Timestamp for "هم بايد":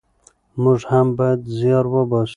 0.91-1.41